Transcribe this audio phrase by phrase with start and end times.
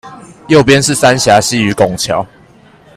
[0.47, 2.25] 右邊是三峽溪與拱橋